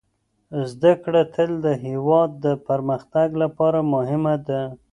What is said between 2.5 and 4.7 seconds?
پرمختګ لپاره مهمه ده.